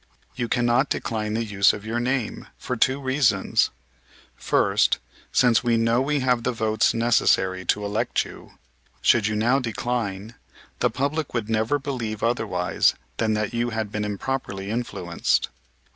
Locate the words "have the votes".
6.21-6.95